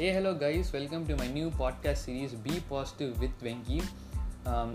Hey 0.00 0.06
hello 0.16 0.30
guys 0.40 0.70
welcome 0.72 1.04
to 1.06 1.14
my 1.14 1.26
new 1.28 1.50
podcast 1.58 2.02
series 2.06 2.32
be 2.42 2.54
positive 2.68 3.12
with 3.18 3.38
Venky 3.42 3.78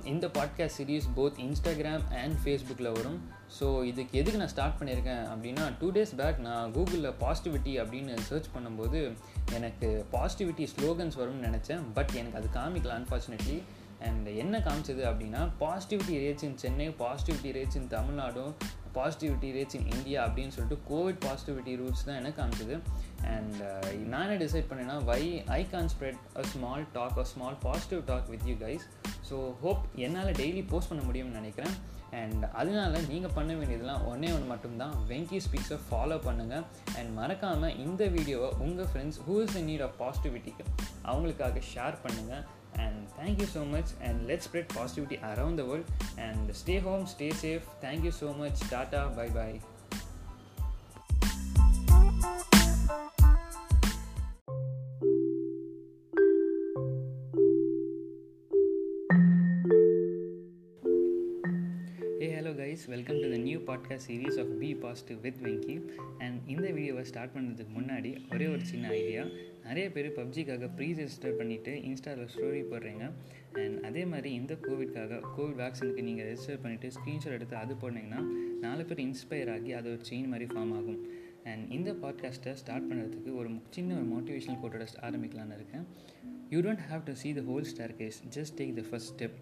இந்த 0.03 0.27
podcast 0.27 0.77
series 0.77 1.05
both 1.17 1.37
Instagram 1.43 2.05
and 2.21 2.35
ஃபேஸ்புக்கில் 2.43 2.89
வரும். 2.91 3.19
So 3.57 3.67
இதுக்கு 3.83 4.19
எதுக்கு 4.19 4.39
நான் 4.39 4.47
start 4.47 4.77
பண்ணியிருக்கேன் 4.79 5.21
அப்படின்னா 5.33 5.65
டூ 5.79 5.91
டேஸ் 5.91 6.15
பேக் 6.15 6.39
நான் 6.47 6.73
கூகுளில் 6.73 7.13
பாசிட்டிவிட்டி 7.19 7.75
அப்படின்னு 7.83 8.17
சர்ச் 8.29 8.49
பண்ணும்போது 8.55 9.01
எனக்கு 9.53 10.05
பாசிட்டிவிட்டி 10.11 10.67
ஸ்லோகன்ஸ் 10.73 11.19
வரும்னு 11.21 11.45
நினச்சேன். 11.49 11.83
பட் 11.93 12.13
எனக்கு 12.21 12.39
அது 12.41 12.49
காமிக்கல 12.59 12.97
அன்ஃபார்ச்சுனேட்லி 12.99 13.61
அண்ட் 14.09 14.27
என்ன 14.43 14.57
காமிச்சது 14.59 15.05
அப்படின்னா 15.11 15.43
positivity 15.59 16.17
rates 16.25 16.47
in 16.49 16.57
Chennai 16.57 16.89
positivity 17.03 17.51
rates 17.59 17.79
in 17.81 17.91
தமிழ்நாடும் 17.97 18.53
பாசிட்டிவிட்டி 18.97 19.49
ரேட்ஸ் 19.57 19.77
இன் 19.79 19.89
இந்தியா 19.95 20.19
அப்படின்னு 20.27 20.55
சொல்லிட்டு 20.55 20.79
கோவிட் 20.89 21.21
பாசிட்டிவிட்டி 21.25 21.73
ரூல்ஸ் 21.81 22.05
தான் 22.05 22.19
எனக்கு 22.21 22.39
காமிச்சது 22.41 22.77
அண்ட் 23.35 23.59
நானே 24.07 24.35
டிசைட் 24.37 24.69
பண்ணேன்னா 24.69 24.97
why 25.11 25.21
I 25.59 25.61
can 25.73 25.91
spread 25.93 26.21
a 26.35 26.45
small 26.53 26.85
talk 26.97 27.17
a 27.17 27.25
small 27.33 27.57
positive 27.67 28.03
talk 28.11 28.29
with 28.33 28.45
you 28.51 28.55
guys 28.65 28.85
so 29.29 29.37
hope 29.63 29.83
என்னால் 30.05 30.37
daily 30.41 30.63
post 30.67 30.91
பண்ண 30.91 31.03
முடியும்னு 31.09 31.39
நினைக்கிறேன். 31.41 31.75
அண்ட் 32.21 32.43
அதனால 32.59 32.93
நீங்கள் 33.11 33.33
பண்ண 33.35 33.51
வேண்டியதெல்லாம் 33.53 34.05
ஒன்றே 34.07 34.29
ஒன்று 34.35 34.47
மட்டும்தான். 34.53 34.95
வெங்கி 35.11 35.39
ஸ்பீக்ஸை 35.45 35.77
ஃபாலோ 35.85 36.17
பண்ணுங்கள் 36.25 36.63
அண்ட் 36.97 37.11
மறக்காமல் 37.19 37.77
இந்த 37.85 38.05
வீடியோவை 38.15 38.49
உங்கள் 38.65 38.89
friends 38.89 39.19
who 39.27 39.35
is 39.43 39.55
in 39.59 39.69
need 39.71 39.83
of 39.87 39.95
பாசிட்டிவிட்டிக்கு 40.01 40.63
அவங்களுக்காக 41.05 41.61
ஷேர் 41.73 41.97
பண்ணுங்கள் 42.03 42.43
And 42.81 43.07
thank 43.17 43.39
you 43.39 43.45
so 43.45 43.63
much. 43.63 43.93
And 44.01 44.27
let's 44.27 44.45
spread 44.45 44.67
positivity 44.69 45.19
around 45.23 45.55
the 45.57 45.65
world. 45.65 45.85
And 46.17 46.55
stay 46.55 46.79
home, 46.79 47.05
stay 47.05 47.31
safe. 47.31 47.61
Thank 47.79 48.03
you 48.03 48.11
so 48.11 48.33
much. 48.33 48.59
Tata. 48.71 49.11
Bye 49.15 49.29
bye. 49.29 49.59
Hey, 62.19 62.31
hello, 62.37 62.53
guys. 62.53 62.87
Welcome 62.89 63.21
to 63.21 63.29
the 63.29 63.40
podcast 63.67 64.07
series 64.07 64.39
of 64.39 64.51
be 64.59 64.75
positive 64.75 65.19
with 65.21 65.39
Venky 65.43 65.75
and 66.17 66.37
இந்த 66.47 66.67
வீடியோவை 66.71 67.03
start 67.03 67.33
பண்ணுறதுக்கு 67.35 67.73
முன்னாடி 67.79 68.11
ஒரே 68.33 68.47
ஒரு 68.47 68.65
சின்ன 68.65 68.87
idea 68.87 69.23
நிறைய 69.65 69.91
பேர் 69.91 70.07
பப்ஜிக்காக 70.15 70.69
pre 70.75 70.93
register 70.93 71.37
பண்ணிவிட்டு 71.39 71.73
இன்ஸ்டாவில் 71.89 72.31
ஸ்டோரி 72.35 72.61
போடுறீங்க. 72.71 73.05
அண்ட் 73.53 73.83
அதே 73.83 74.05
மாதிரி 74.05 74.33
இந்த 74.33 74.53
கோவிட்காக 74.61 75.19
கோவிட் 75.37 75.59
வேக்சினுக்கு 75.61 76.01
நீங்கள் 76.01 76.27
ரெஜிஸ்டர் 76.27 76.61
பண்ணிவிட்டு 76.63 76.91
ஸ்க்ரீன்ஷாட் 76.97 77.37
எடுத்து 77.39 77.55
அது 77.55 77.73
போனீங்கன்னா 77.73 78.21
நாலு 78.59 78.85
பேர் 78.85 79.01
இன்ஸ்பயர் 79.07 79.51
ஆகி 79.51 79.73
அது 79.73 79.89
ஒரு 79.91 80.01
செயின் 80.09 80.27
மாதிரி 80.27 80.47
ஃபார்ம் 80.53 80.73
ஆகும். 80.79 81.01
அண்ட் 81.43 81.71
இந்த 81.71 81.91
பாட்காஸ்ட்டை 81.93 82.51
ஸ்டார்ட் 82.53 82.87
பண்ணுறதுக்கு 82.91 83.35
ஒரு 83.35 83.49
சின்ன 83.69 83.95
ஒரு 83.95 84.07
மோட்டிவேஷனல் 84.15 84.61
கோட்டோட 84.63 84.87
ஆரம்பிக்கலான்னு 85.01 85.55
இருக்கேன். 85.55 85.85
You 86.49 86.59
don't 86.61 86.85
have 86.91 87.03
to 87.03 87.13
see 87.13 87.33
the 87.33 87.41
whole 87.41 87.61
staircase 87.95 88.17
just 88.35 88.55
take 88.57 88.73
the 88.73 88.83
first 88.89 89.11
step 89.13 89.37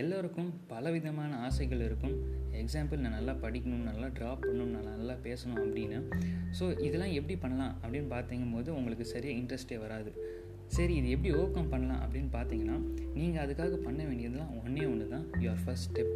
எல்லோருக்கும் 0.00 0.50
பலவிதமான 0.70 1.38
ஆசைகள் 1.46 1.82
இருக்கும். 1.86 2.14
எக்ஸாம்பிள் 2.60 3.02
நான் 3.04 3.16
நல்லா 3.18 3.34
படிக்கணும் 3.42 3.88
நல்லா 3.90 4.08
ட்ராப் 4.18 4.44
பண்ணணும் 4.44 4.72
நான் 4.74 4.88
நல்லா 4.98 5.14
பேசணும் 5.26 5.60
அப்படின்னு 5.64 5.98
ஸோ 6.58 6.64
இதெல்லாம் 6.86 7.14
எப்படி 7.18 7.36
பண்ணலாம் 7.44 7.74
அப்படின்னு 7.82 8.08
பார்த்தீங்கும் 8.14 8.54
போது 8.56 8.70
உங்களுக்கு 8.78 9.06
சரியாக 9.14 9.38
இன்ட்ரெஸ்டே 9.40 9.78
வராது. 9.84 10.12
சரி 10.76 10.94
இது 10.98 11.08
எப்படி 11.14 11.30
ஓவர் 11.38 11.54
கம் 11.56 11.72
பண்ணலாம் 11.72 12.02
அப்படின்னு 12.04 12.30
பார்த்தீங்கன்னா 12.36 12.76
நீங்கள் 13.16 13.42
அதுக்காக 13.44 13.78
பண்ண 13.86 14.00
வேண்டியதுலாம் 14.10 14.52
ஒன்றே 14.60 14.86
ஒன்று 14.92 15.08
தான் 15.14 15.26
யுவர் 15.44 15.62
ஃபஸ்ட் 15.64 15.88
ஸ்டெப் 15.90 16.14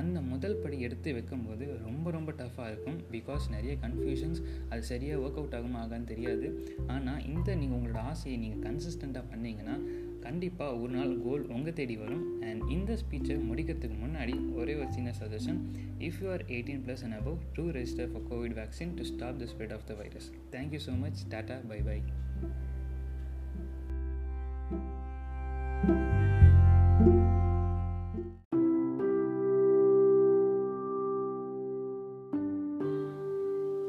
அந்த 0.00 0.18
முதல் 0.32 0.60
படி 0.62 0.76
எடுத்து 0.86 1.08
வைக்கும்போது 1.16 1.64
ரொம்ப 1.86 2.10
ரொம்ப 2.16 2.30
டஃப்பாக 2.40 2.66
இருக்கும். 2.70 2.98
பிகாஸ் 3.14 3.44
நிறைய 3.54 3.72
கன்ஃபியூஷன்ஸ் 3.84 4.40
அது 4.70 4.82
சரியாக 4.90 5.22
ஒர்க் 5.22 5.38
அவுட் 5.40 5.56
ஆகுமா 5.58 5.78
ஆகான்னு 5.84 6.10
தெரியாது. 6.12 6.46
ஆனால் 6.94 7.24
இந்த 7.32 7.48
நீங்கள் 7.62 7.78
உங்களோட 7.78 8.02
ஆசையை 8.12 8.36
நீங்கள் 8.44 8.62
கன்சிஸ்டண்ட்டாக 8.66 9.24
பண்ணிங்கன்னா 9.32 9.76
கண்டிப்பாக 10.24 10.78
ஒரு 10.82 10.92
நாள் 10.96 11.12
கோல் 11.24 11.44
உங்கள் 11.56 11.76
தேடி 11.78 11.96
வரும். 12.02 12.24
அண்ட் 12.48 12.62
இந்த 12.76 12.96
ஸ்பீச்சை 13.02 13.36
முடிக்கிறதுக்கு 13.50 13.98
முன்னாடி 14.04 14.34
ஒரே 14.60 14.74
ஒரு 14.80 14.90
சின்ன 14.96 15.12
suggestion 15.20 15.60
if 16.08 16.20
you 16.22 16.28
are 16.34 16.44
eighteen 16.56 16.82
plus 16.86 17.04
and 17.06 17.18
above 17.20 17.38
to 17.58 17.64
register 17.78 18.10
for 18.12 18.26
COVID 18.30 18.56
vaccine 18.60 18.94
to 19.00 19.06
stop 19.12 19.40
the 19.42 19.48
spread 19.52 19.74
of 19.78 19.86
the 19.90 19.94
virus 20.02 20.30
thank you 20.52 20.80
so 20.86 20.94
much 21.04 21.22
tata 21.34 21.58
bye 21.68 21.80
bye 21.90 22.00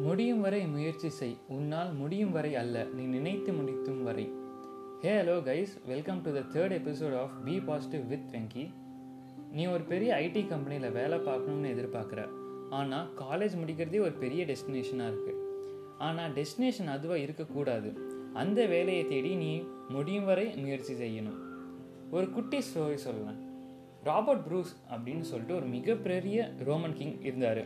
முடியும் 0.06 0.42
வரை 0.42 0.60
முயற்சி 0.68 1.10
செய். 1.10 1.36
உன்னால் 1.56 1.92
முடியும் 1.94 2.32
வரை 2.32 2.52
அல்ல. 2.62 2.86
நீ 2.96 3.04
நினைத்து 3.16 3.52
முடித்தும் 3.54 4.04
வரை. 4.04 4.26
Hey 5.02 5.12
hello 5.22 5.36
guys 5.50 5.74
welcome 5.88 6.22
to 6.22 6.32
the 6.34 6.40
third 6.40 6.72
episode 6.72 7.18
of 7.18 7.30
be 7.46 7.60
positive 7.60 8.08
with 8.08 8.32
Venky 8.32 8.70
நீ 9.52 9.66
ஒரு 9.66 9.84
பெரிய 9.84 10.16
ஐடி 10.16 10.48
கம்பெனியில் 10.48 10.92
வேலை 10.92 11.18
பார்க்கணும்னு 11.18 11.70
எதிர்பார்க்குற. 11.70 12.28
ஆனால் 12.70 13.10
காலேஜ் 13.20 13.56
முடிக்கிறதே 13.62 14.00
ஒரு 14.00 14.12
பெரிய 14.12 14.46
டெஸ்டினேஷனாக 14.46 15.12
இருக்குது 15.12 15.38
ஆனால் 15.98 16.34
டெஸ்டினேஷன் 16.34 16.86
அதுவாக 16.86 17.20
இருக்கக்கூடாது. 17.20 17.94
அந்த 18.34 18.66
வேலையை 18.66 19.08
தேடி 19.08 19.36
நீ 19.36 19.64
முடியும் 19.90 20.26
வரை 20.26 20.46
முயற்சி 20.56 20.94
செய்யணும். 20.94 21.40
ஒரு 22.12 22.30
குட்டி 22.30 22.58
ஸ்டோரி 22.58 22.94
சொல்லலாம் 22.94 23.40
ராபர்ட் 24.04 24.52
ப்ரூஸ் 24.52 24.74
அப்படின்னு 24.92 25.22
சொல்லிட்டு 25.22 25.56
ஒரு 25.56 25.66
மிகப்பெரிய 25.66 26.54
ரோமன் 26.66 26.98
கிங் 26.98 27.22
இருந்தார். 27.22 27.64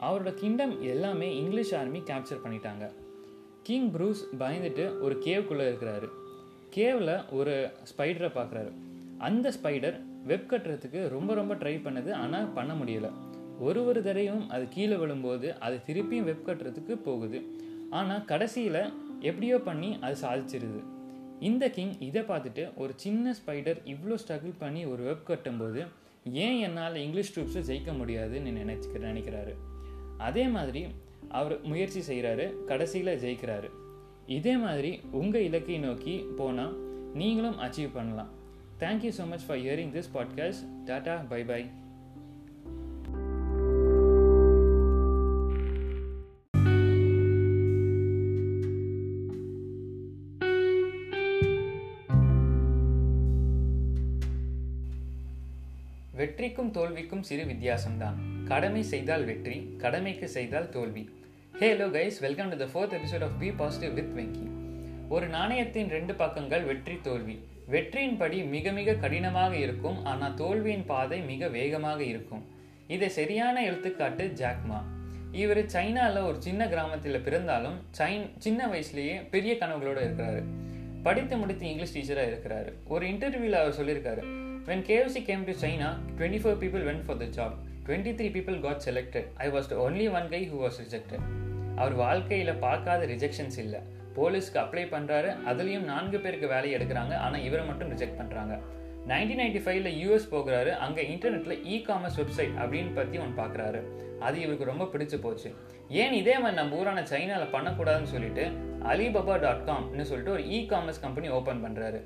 அவரோட 0.00 0.34
கிங்டம் 0.34 0.82
எல்லாமே 0.82 1.36
இங்கிலீஷ் 1.36 1.74
ஆர்மி 1.74 1.98
கேப்சர் 1.98 2.42
பண்ணிட்டாங்க. 2.44 2.92
கிங் 3.62 3.92
ப்ரூஸ் 3.92 4.24
பயந்துட்டு 4.38 5.00
ஒரு 5.00 5.22
கேவ்குள்ளே 5.24 5.66
இருக்கிறாரு. 5.72 6.08
கேவில் 6.76 7.14
ஒரு 7.38 7.54
ஸ்பைடரை 7.90 8.30
பார்க்குறாரு 8.38 8.72
அந்த 9.18 9.46
ஸ்பைடர் 9.56 9.96
வெப் 10.30 10.48
கட்டுறதுக்கு 10.50 11.00
ரொம்ப 11.08 11.34
ரொம்ப 11.34 11.54
ட்ரை 11.54 11.74
பண்ணுது 11.84 12.10
ஆனால் 12.22 12.52
பண்ண 12.52 12.72
முடியலை. 12.72 13.10
ஒரு 13.58 13.80
ஒரு 13.86 14.02
தடையும் 14.02 14.42
அது 14.48 14.64
கீழே 14.68 14.96
விழும்போது 14.96 15.48
அது 15.58 15.76
திருப்பியும் 15.86 16.28
வெப் 16.28 16.46
கட்டுறதுக்கு 16.46 16.94
போகுது. 17.08 17.38
ஆனால் 17.90 18.24
கடைசியில் 18.24 18.80
எப்படியோ 19.20 19.58
பண்ணி 19.58 19.90
அது 20.00 20.16
சாதிச்சிருது. 20.22 20.80
இந்த 21.48 21.64
கிங் 21.76 21.94
இதை 22.08 22.22
பார்த்துட்டு 22.22 22.64
ஒரு 22.76 22.92
சின்ன 22.96 23.34
ஸ்பைடர் 23.38 23.80
இவ்வளோ 23.94 24.16
ஸ்ட்ரகிள் 24.22 24.54
பண்ணி 24.58 24.82
ஒரு 24.84 25.02
வெப் 25.02 25.28
கட்டும்போது 25.30 25.82
ஏன் 26.46 26.58
என்னால் 26.58 26.96
இங்கிலீஷ் 27.04 27.32
ட்ரூப்ஸை 27.34 27.62
ஜெயிக்க 27.70 27.92
முடியாதுன்னு 27.98 28.50
நினைச்சு 28.62 29.04
நினைக்கிறாரு. 29.08 29.54
அதே 30.18 30.46
மாதிரி 30.56 30.82
அவர் 31.28 31.54
முயற்சி 31.62 32.00
செய்கிறாரு 32.08 32.64
கடைசியில் 32.64 33.18
ஜெயிக்கிறாரு. 33.24 33.70
இதே 34.26 34.56
மாதிரி 34.56 35.00
உங்கள் 35.10 35.42
இலக்கை 35.42 35.78
நோக்கி 35.78 36.24
போனால் 36.36 36.76
நீங்களும் 37.14 37.60
அச்சீவ் 37.60 37.90
பண்ணலாம். 37.92 38.30
Thank you 38.78 39.12
so 39.18 39.28
much 39.28 39.46
for 39.46 39.58
hearing 39.58 39.94
this 39.96 40.10
podcast 40.14 40.66
tata 40.86 41.28
bye 41.28 41.44
bye 41.44 41.70
வெற்றிக்கும் 56.16 56.70
தோல்விக்கும் 56.70 57.22
சிறு 57.22 57.44
வித்தியாசம்தான். 57.44 58.14
கடமை 58.44 58.82
செய்தால் 58.82 59.24
வெற்றி 59.24 59.74
கடமைக்கு 59.78 60.28
செய்தால் 60.28 60.68
தோல்வி. 60.68 61.10
Hey 61.58 61.74
hello 61.74 61.86
guys 61.94 62.20
welcome 62.20 62.48
to 62.48 62.56
the 62.56 62.64
fourth 62.64 62.98
episode 62.98 63.22
of 63.22 63.34
be 63.38 63.50
positive 63.50 63.94
with 63.94 64.12
Venky 64.18 64.46
ஒரு 65.08 65.28
நாணயத்தின் 65.28 65.88
ரெண்டு 65.88 66.14
பக்கங்கள் 66.14 66.64
வெற்றி 66.64 66.98
தோல்வி. 67.02 67.44
வெற்றியின் 67.66 68.16
படி 68.16 68.42
மிக 68.42 68.70
மிக 68.70 68.94
கடினமாக 68.94 69.56
இருக்கும் 69.56 70.04
ஆனால் 70.04 70.34
தோல்வியின் 70.34 70.84
பாதை 70.84 71.20
மிக 71.20 71.48
வேகமாக 71.48 72.02
இருக்கும். 72.02 72.44
இதை 72.86 73.08
சரியான 73.08 73.64
எடுத்துக்காட்டு 73.64 74.32
ஜாக்மா 74.36 74.80
இவர் 75.32 75.66
சைனாவில் 75.66 76.22
ஒரு 76.22 76.42
சின்ன 76.42 76.68
கிராமத்தில் 76.68 77.20
பிறந்தாலும் 77.20 77.78
சைன் 77.98 78.30
சின்ன 78.38 78.66
வயசுலேயே 78.66 79.28
பெரிய 79.30 79.54
கனவுகளோடு 79.60 80.02
இருக்கிறாரு. 80.06 80.42
படித்து 81.02 81.36
முடித்து 81.36 81.66
இங்கிலீஷ் 81.66 81.96
டீச்சராக 81.98 82.30
இருக்கிறாரு. 82.32 82.72
ஒரு 82.88 83.06
இன்டர்வியூவில் 83.06 83.60
அவர் 83.62 83.78
சொல்லியிருக்காரு 83.80 84.24
when 84.66 84.86
KFC 84.88 85.22
came 85.22 85.44
to 85.44 85.52
China 85.52 85.90
twenty 86.18 86.42
four 86.42 86.60
people 86.64 86.88
went 86.90 87.04
for 87.06 87.16
the 87.16 87.24
job 87.24 87.54
twenty 87.86 88.10
three 88.18 88.28
people 88.34 88.58
got 88.64 88.82
selected 88.86 89.28
I 89.44 89.46
was 89.54 89.68
the 89.70 89.76
only 89.84 90.04
one 90.18 90.26
guy 90.34 90.40
who 90.50 90.58
was 90.64 90.76
rejected 90.82 91.24
அவர் 91.80 91.94
வாழ்க்கையில் 92.02 92.50
பார்க்காத 92.64 93.06
ரிஜெக்ஷன்ஸ் 93.12 93.56
இல்லை. 93.62 93.80
போலீஸ்க்கு 94.16 94.58
அப்ளை 94.62 94.84
பண்ணுறாரு 94.92 95.30
அதுலேயும் 95.50 95.86
நான்கு 95.90 96.18
பேருக்கு 96.24 96.48
வேலையை 96.52 96.72
எடுக்கிறாங்க. 96.78 97.14
ஆனால் 97.24 97.44
இவரை 97.46 97.62
மட்டும் 97.70 97.90
ரிஜெக்ட் 97.94 98.18
பண்ணுறாங்க 98.20 98.54
நைன்டீன் 99.10 99.40
நைன்டி 99.42 99.60
ஃபைவ்ல 99.64 99.90
யூஎஸ் 100.00 100.26
போகிறாரு. 100.34 100.70
அங்கே 100.84 101.02
இன்டர்நெட்டில் 101.12 101.62
இ 101.74 101.76
காமர்ஸ் 101.88 102.18
வெப்சைட் 102.20 102.54
அப்படின்னு 102.62 102.92
பற்றி 102.98 103.18
ஒன்று 103.22 103.40
பார்க்குறாரு 103.40 103.80
அது 104.26 104.36
இவருக்கு 104.44 104.68
ரொம்ப 104.70 104.84
பிடிச்சு 104.92 105.16
போச்சு. 105.24 105.48
ஏன் 106.02 106.14
இதே 106.20 106.34
மாதிரி 106.42 106.58
நம்ம 106.60 106.76
ஊரான 106.80 107.02
சைனாவில் 107.12 107.52
பண்ணக்கூடாதுன்னு 107.54 108.12
சொல்லிட்டு 108.14 108.44
அலிபாபா 108.92 109.36
டாட் 109.44 109.64
காம்னு 109.70 110.06
சொல்லிட்டு 110.10 110.34
ஒரு 110.36 110.44
இ 110.56 110.60
காமர்ஸ் 110.72 111.02
கம்பெனி 111.06 111.30
ஓப்பன் 111.38 111.64
பண்ணுறாரு 111.64 112.00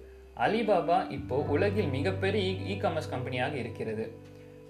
அலிபாபா 0.46 0.96
இப்போ 1.18 1.36
உலகில் 1.56 1.92
மிகப்பெரிய 1.96 2.46
இ 2.72 2.76
காமர்ஸ் 2.84 3.12
கம்பெனியாக 3.16 3.54
இருக்கிறது. 3.64 4.06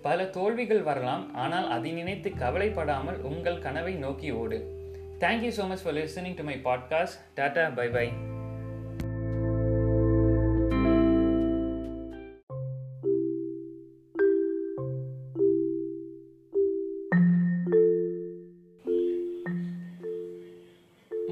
பல 0.06 0.24
தோல்விகள் 0.36 0.82
வரலாம் 0.88 1.22
ஆனால் 1.44 1.68
அதை 1.70 1.90
நினைத்து 1.92 2.28
கவலைப்படாமல் 2.42 3.18
உங்கள் 3.30 3.58
கனவை 3.58 3.94
நோக்கி 3.94 4.28
ஓடு. 4.42 4.58
Thank you 5.20 5.50
so 5.58 5.64
much 5.70 5.82
for 5.82 5.94
listening 5.94 6.36
to 6.36 6.42
my 6.42 6.56
podcast 6.64 7.18
tata 7.36 7.64
bye 7.74 7.88
bye 7.96 8.06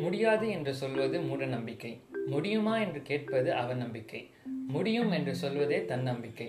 முடியாது 0.05 0.47
என்று 0.49 0.75
சொல்வது 0.75 1.17
மூடநம்பிக்கை. 1.21 1.93
முடியுமா 2.26 2.75
என்று 2.79 3.03
கேட்பது 3.03 3.50
அவநம்பிக்கை. 3.62 4.21
முடியும் 4.67 5.11
என்று 5.11 5.35
சொல்வதே 5.35 5.79
தன்னம்பிக்கை. 5.85 6.49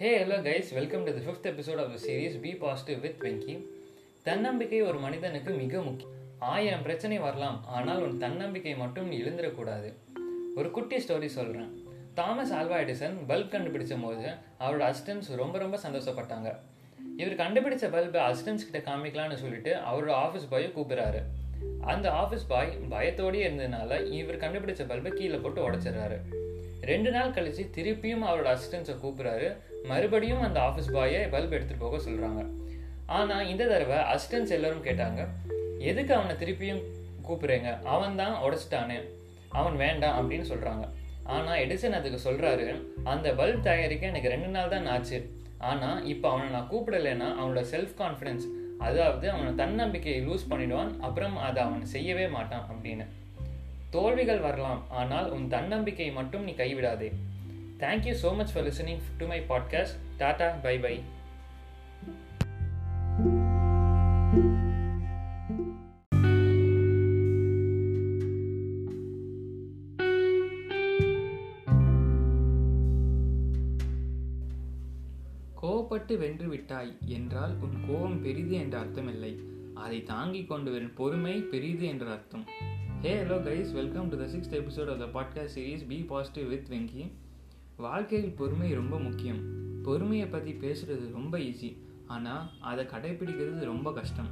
Hey 0.00 0.24
hello 0.24 0.28
guys 0.28 0.74
welcome 0.74 1.04
to 1.04 1.14
the 1.14 1.20
fifth 1.20 1.52
episode 1.52 1.84
of 1.84 1.90
the 1.94 2.06
series 2.06 2.40
be 2.40 2.54
positive 2.54 3.00
with 3.00 3.22
Venky 3.22 3.66
தன்னம்பிக்கை 4.22 4.82
ஒரு 4.82 4.98
மனிதனுக்கு 4.98 5.52
மிக 5.52 5.82
முக்கியம். 5.82 6.12
ஆயிரம் 6.38 6.82
பிரச்சனை 6.82 7.18
வரலாம் 7.18 7.66
ஆனால் 7.66 8.02
உன் 8.02 8.18
தன்னம்பிக்கை 8.18 8.76
மட்டும் 8.76 9.08
நீ 9.08 9.22
ஒரு 10.56 10.70
குட்டி 10.70 10.96
ஸ்டோரி 10.96 11.26
சொல்கிறேன் 11.26 11.84
தாமஸ் 12.14 12.52
ஆல்வா 12.52 12.78
எடிசன் 12.84 13.16
பல்ப் 13.28 13.52
கண்டுபிடிச்ச 13.52 14.02
போது 14.02 14.28
அவரோட 14.60 14.94
அசிஸ்டன்ஸ் 14.94 15.36
ரொம்ப 15.36 15.58
ரொம்ப 15.58 15.78
சந்தோஷப்பட்டாங்க. 15.88 16.56
இவர் 17.16 17.36
கண்டுபிடிச்ச 17.36 17.90
பல்பை 17.90 18.22
அசிஸ்டன்ஸ் 18.22 18.70
கிட்ட 18.70 18.90
காமிக்கலாம்னு 18.90 19.34
சொல்லிட்டு 19.34 19.74
அவரோட 19.74 20.10
ஆஃபீஸ் 20.10 20.48
பாயை 20.50 20.72
கூப்பிடுறாரு. 20.76 21.22
அந்த 21.80 22.10
ஆஃபீஸ் 22.10 22.48
பாய் 22.48 22.78
பயத்தோடயே 22.90 23.48
இருந்ததுனால 23.48 24.10
இவர் 24.10 24.36
கண்டுபிடிச்ச 24.36 24.86
பல்பை 24.86 25.12
கீழே 25.12 25.36
போட்டு 25.36 25.70
உடச்சிடுறாரு. 25.70 26.20
ரெண்டு 26.82 27.10
நாள் 27.10 27.30
கழிச்சு 27.30 27.70
திருப்பியும் 27.76 28.24
அவரோட 28.30 28.56
அசிஸ்டன்ஸை 28.56 28.96
கூப்பிடுறாரு. 29.04 29.56
மறுபடியும் 29.84 30.40
அந்த 30.40 30.60
ஆஃபீஸ் 30.60 30.92
பாயை 30.92 31.20
பல்ப் 31.24 31.54
எடுத்துகிட்டு 31.56 31.84
போக 31.86 31.96
சொல்கிறாங்க 31.96 32.40
ஆனால் 33.06 33.46
இந்த 33.46 33.66
தடவை 33.66 33.96
அசிஸ்டன்ஸ் 33.96 34.54
எல்லோரும் 34.56 34.84
கேட்டாங்க 34.84 35.28
எதுக்கு 35.78 36.14
அவனை 36.14 36.34
திருப்பியும் 36.36 36.82
கூப்பிடுறீங்க? 37.28 37.82
அவன் 37.82 38.16
தான் 38.16 38.34
உடச்சிட்டானே. 38.46 38.98
அவன் 39.48 39.76
வேண்டாம் 39.76 40.16
அப்படின்னு 40.18 40.46
சொல்கிறாங்க 40.52 40.84
ஆனால் 41.22 41.58
எடிசன் 41.58 41.96
அதுக்கு 41.98 42.30
சொல்கிறாரு 42.30 42.66
அந்த 43.04 43.32
பல்ப் 43.32 43.60
தயாரிக்க 43.60 44.06
எனக்கு 44.06 44.28
ரெண்டு 44.28 44.46
நாள் 44.46 44.68
தான் 44.68 44.86
ஆச்சு. 44.86 45.30
ஆனால் 45.58 46.04
இப்போ 46.04 46.30
அவனை 46.30 46.48
நான் 46.48 46.68
கூப்பிடலைன்னா 46.70 47.28
அவனோட 47.40 47.62
செல்ஃப் 47.72 47.94
கான்ஃபிடென்ஸ் 47.98 48.46
அதாவது 48.78 49.30
அவனை 49.30 49.54
தன்னம்பிக்கையை 49.54 50.26
லூஸ் 50.26 50.50
பண்ணிடுவான் 50.50 51.00
அப்புறம் 51.00 51.36
அதை 51.36 51.62
அவன் 51.62 51.84
செய்யவே 51.84 52.28
மாட்டான் 52.28 52.66
அப்படின்னு. 52.70 53.06
தோல்விகள் 53.90 54.40
வரலாம் 54.40 54.84
ஆனால் 54.88 55.30
உன் 55.30 55.48
தன்னம்பிக்கையை 55.48 56.14
மட்டும் 56.14 56.44
நீ 56.44 56.52
கைவிடாதே. 56.52 57.12
Thank you 57.80 58.14
so 58.22 58.36
much 58.36 58.52
for 58.52 58.64
listening 58.64 59.00
to 59.18 59.26
my 59.26 59.40
podcast 59.40 59.96
tata 60.16 60.48
bye 60.62 60.78
bye 60.78 61.02
கோபப்பட்டு 75.62 76.18
வென்று 76.18 76.48
விட்டாய் 76.48 76.96
என்றால் 77.06 77.58
உன் 77.60 77.76
கோபம் 77.88 78.22
பெரிது 78.22 78.52
என்ற 78.52 78.80
அர்த்தமில்லை. 78.80 79.32
அதை 79.74 80.02
தாங்கிக் 80.02 80.48
கொண்டு 80.48 80.70
வரும் 80.70 80.94
பொறுமை 80.94 81.40
பெரிது 81.40 81.86
என்ற 81.86 82.06
அர்த்தம். 82.10 82.44
Hey 83.02 83.12
hello 83.22 83.38
guys 83.48 83.72
welcome 83.72 84.08
to 84.08 84.16
the 84.16 84.24
sixth 84.24 84.58
episode 84.60 84.90
of 84.94 84.98
the 84.98 85.08
podcast 85.16 85.58
series 85.58 85.86
be 85.86 85.98
positive 86.02 86.48
with 86.48 86.70
Venky 86.70 87.04
வாழ்க்கையில் 87.84 88.36
பொறுமை 88.38 88.68
ரொம்ப 88.78 88.94
முக்கியம். 89.04 89.40
பொறுமையை 89.86 90.26
பற்றி 90.32 90.52
பேசுகிறது 90.62 91.04
ரொம்ப 91.18 91.34
ஈஸி 91.48 91.70
ஆனால் 92.14 92.44
அதை 92.70 92.82
கடைப்பிடிக்கிறது 92.92 93.60
ரொம்ப 93.70 93.88
கஷ்டம். 93.98 94.30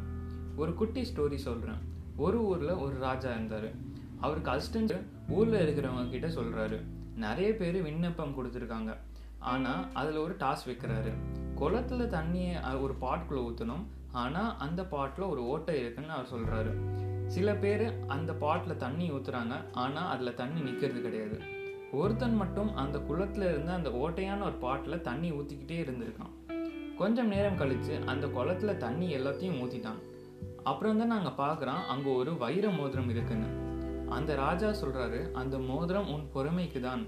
ஒரு 0.61 0.73
குட்டி 0.81 1.03
ஸ்டோரி 1.11 1.39
சொல்கிறேன் 1.47 1.83
ஒரு 2.25 2.39
ஊரில் 2.51 2.81
ஒரு 2.85 2.97
ராஜா 3.07 3.31
இருந்தார். 3.37 3.69
அவருக்கு 4.25 4.51
அசிஸ்டன்ட் 4.55 4.95
ஊரில் 5.37 5.63
இருக்கிறவங்க 5.65 6.13
கிட்ட 6.15 6.29
சொல்கிறாரு 6.39 6.79
நிறைய 7.25 7.51
பேர் 7.61 7.79
விண்ணப்பம் 7.89 8.37
கொடுத்துருக்காங்க. 8.39 8.93
ஆனால் 9.53 9.83
அதில் 10.01 10.23
ஒரு 10.25 10.35
டாஸ் 10.43 10.67
வைக்கிறாரு. 10.71 11.13
குளத்துல 11.61 12.09
தண்ணியை 12.17 12.55
ஒரு 12.85 12.97
பாட்குள்ளே 13.05 13.43
ஊற்றணும் 13.49 13.85
ஆனால் 14.23 14.53
அந்த 14.67 14.81
பாட்டில் 14.95 15.31
ஒரு 15.33 15.43
ஓட்டை 15.53 15.77
இருக்குன்னு 15.83 16.17
அவர் 16.17 16.33
சொல்கிறாரு 16.35 16.73
சில 17.35 17.49
பேர் 17.63 17.87
அந்த 18.17 18.33
பாட்டில் 18.43 18.83
தண்ணி 18.85 19.07
ஊற்றுறாங்க 19.17 19.55
ஆனால் 19.85 20.11
அதில் 20.15 20.39
தண்ணி 20.43 20.61
நிற்கிறது 20.67 21.01
கிடையாது. 21.07 21.39
ஒருத்தன் 21.93 22.37
மட்டும் 22.37 22.75
அந்த 22.75 22.99
குளத்துல 22.99 23.49
இருந்து 23.49 23.73
அந்த 23.73 23.91
ஓட்டையான 23.91 24.43
ஒரு 24.43 24.53
பாட்டில் 24.53 25.01
தண்ணி 25.01 25.33
ஊற்றிக்கிட்டே 25.33 25.79
இருந்திருக்கான். 25.85 26.35
கொஞ்சம் 26.99 27.27
நேரம் 27.27 27.57
கழித்து 27.57 27.99
அந்த 28.07 28.27
குளத்தில் 28.27 28.77
தண்ணி 28.77 29.17
எல்லாத்தையும் 29.17 29.61
ஊற்றிட்டான் 29.63 30.01
அப்புறம் 30.63 30.99
தான் 30.99 31.07
நாங்கள் 31.07 31.39
பார்க்குறோம் 31.39 31.87
அங்கே 31.87 32.11
ஒரு 32.11 32.37
வைர 32.37 32.69
மோதிரம் 32.69 33.09
இருக்குன்னு. 33.09 33.49
அந்த 34.09 34.35
ராஜா 34.35 34.69
சொல்கிறாரு 34.69 35.33
அந்த 35.33 35.59
மோதிரம் 35.59 36.09
உன் 36.09 36.29
பொறுமைக்கு 36.35 36.81
தான் 36.81 37.07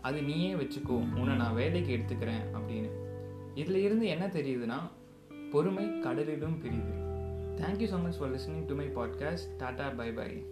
அது 0.00 0.22
நீயே 0.22 0.54
வச்சுக்கோ 0.54 0.88
உன்னை 0.88 1.36
நான் 1.36 1.54
வேலைக்கு 1.54 1.96
எடுத்துக்கிறேன் 1.96 2.44
அப்படின்னு. 2.54 2.90
இதில் 3.54 3.76
இருந்து 3.76 4.06
என்ன 4.06 4.26
தெரியுதுன்னா 4.26 4.78
பொறுமை 5.50 5.84
கடலிலும் 5.84 6.60
பிரியுது. 6.64 6.94
Thank you 7.56 7.88
so 7.92 8.02
much 8.02 8.18
for 8.18 8.34
listening 8.34 8.64
to 8.66 8.74
my 8.74 8.86
podcast 8.86 9.56
tata 9.56 9.88
bye 9.88 10.12
bye 10.12 10.46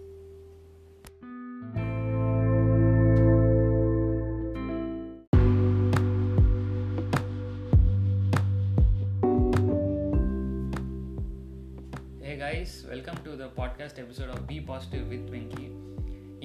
guys 12.60 12.80
welcome 12.88 13.18
to 13.26 13.30
the 13.40 13.44
podcast 13.58 13.98
episode 14.02 14.30
of 14.32 14.42
be 14.48 14.56
positive 14.70 15.04
with 15.12 15.28
Venky 15.34 15.66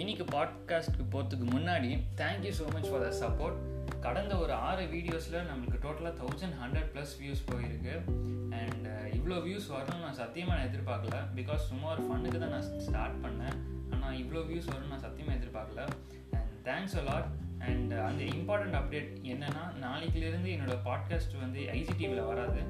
இன்னைக்கு 0.01 0.25
பாட்காஸ்ட்டுக்கு 0.35 1.05
போகிறதுக்கு 1.13 1.47
முன்னாடி 1.55 1.89
thank you 2.21 2.51
so 2.59 2.65
much 2.75 2.87
for 2.91 3.03
the 3.05 3.09
support 3.21 3.57
கடந்த 4.05 4.33
ஒரு 4.43 4.53
ஆறு 4.67 4.83
வீடியோஸில் 4.93 5.35
நம்மளுக்கு 5.49 5.79
டோட்டலாக 5.85 6.13
தௌசண்ட் 6.21 6.55
ஹண்ட்ரட் 6.61 6.87
ப்ளஸ் 6.93 7.15
வியூஸ் 7.21 7.41
போயிருக்கு. 7.49 7.95
அண்ட் 8.59 8.85
uh, 8.93 9.05
இவ்வளோ 9.17 9.39
வியூஸ் 9.47 9.67
வரணும்னு 9.73 10.05
நான் 10.05 10.17
சத்தியமாக 10.21 10.57
நான் 10.57 10.69
எதிர்பார்க்கல. 10.69 11.19
பிகாஸ் 11.39 11.67
சும்மா 11.71 11.89
ஒரு 11.95 12.05
ஃபண்ணுக்கு 12.07 12.41
தான் 12.43 12.55
நான் 12.55 12.69
ஸ்டார்ட் 12.87 13.19
பண்ணேன். 13.25 13.57
ஆனால் 13.91 14.15
இவ்வளோ 14.21 14.43
வியூஸ் 14.51 14.71
வரும்னு 14.71 14.93
நான் 14.93 15.05
சத்தியமாக 15.07 15.37
எதிர்பார்க்கல. 15.41 15.83
And 16.37 16.55
thanks 16.69 16.97
a lot 17.03 17.29
and 17.69 17.93
அந்த 18.07 18.23
இம்பார்ட்டண்ட் 18.37 18.79
அப்டேட் 18.81 19.11
என்னென்னா 19.33 19.65
நாளைக்குலேருந்து 19.85 20.53
என்னோடய 20.55 20.79
பாட்காஸ்ட் 20.89 21.37
வந்து 21.43 21.61
ஐசிடிவியில் 21.79 22.29
வராது. 22.31 22.63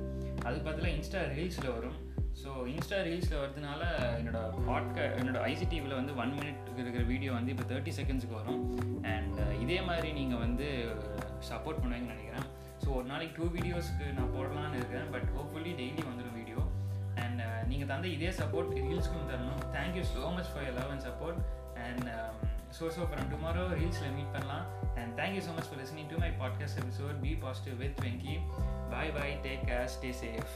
அதுக்கு 0.45 0.67
பதிலாக 0.71 0.95
இன்ஸ்டா 0.97 1.23
ரீல்ஸில் 1.37 1.73
வரும். 1.77 1.99
ஸோ 2.41 2.49
இன்ஸ்டா 2.71 2.97
ரீல்ஸில் 3.07 3.41
வரதுனால 3.41 3.81
என்னோட 4.19 4.39
பாட்கா 4.67 5.03
என்னோட 5.19 5.37
ஐசிடிவியில் 5.51 5.97
வந்து 5.99 6.13
ஒன் 6.21 6.33
மினிட் 6.37 6.61
இருக்கிற 6.81 7.03
வீடியோ 7.11 7.31
வந்து 7.37 7.51
இப்போ 7.53 7.65
தேர்ட்டி 7.71 7.91
செகண்ட்ஸுக்கு 7.99 8.39
வரும். 8.41 8.61
அண்ட் 9.13 9.37
uh, 9.43 9.53
இதே 9.63 9.77
மாதிரி 9.89 10.09
நீங்கள் 10.19 10.41
வந்து 10.45 10.67
சப்போர்ட் 11.49 11.79
பண்ணுவீங்கன்னு 11.81 12.15
நினைக்கிறேன். 12.15 12.47
ஸோ 12.83 12.87
ஒரு 12.97 13.05
நாளைக்கு 13.11 13.35
டூ 13.39 13.47
வீடியோஸ்க்கு 13.55 14.07
நான் 14.17 14.33
போடலான்னு 14.35 14.79
இருக்கிறேன் 14.79 15.09
பட் 15.15 15.27
ஹோப்ஃபுல்லி 15.37 15.73
டெய்லி 15.81 16.03
வந்துடும் 16.09 16.37
வீடியோ 16.39 16.61
அண்ட் 17.23 17.41
uh, 17.47 17.61
நீங்கள் 17.71 17.89
தந்த 17.93 18.07
இதே 18.17 18.31
சப்போர்ட் 18.41 18.75
ரீல்ஸ்க்கும் 18.79 19.31
தரணும். 19.31 19.63
Thank you 19.77 20.05
so 20.13 20.33
much 20.37 20.51
for 20.53 20.71
love 20.79 20.91
and 20.95 21.05
support 21.09 21.41
and 21.87 22.07
so 22.77 22.85
so 22.95 23.03
from 23.09 23.33
tomorrow 23.33 23.65
ரீல்ஸில் 23.79 24.15
meet 24.19 24.31
பண்ணலாம். 24.37 24.65
And 24.99 25.11
thank you 25.21 25.43
so 25.49 25.53
much 25.57 25.69
for 25.71 25.81
listening 25.83 26.11
to 26.13 26.19
my 26.25 26.31
podcast 26.43 26.79
episode 26.83 27.17
be 27.25 27.33
positive 27.45 27.77
with 27.85 27.99
Venky 28.07 28.37
bye 28.93 29.13
bye 29.19 29.35
take 29.47 29.67
care 29.71 29.91
stay 29.97 30.11
safe 30.23 30.55